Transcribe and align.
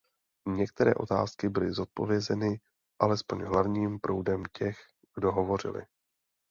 Některé 0.47 0.95
otázky 0.95 1.49
byly 1.49 1.71
zodpovězeny 1.73 2.61
alespoň 3.01 3.41
hlavním 3.43 3.99
proudem 3.99 4.43
těch, 4.53 4.77
kdo 5.15 5.31
hovořili. 5.31 5.85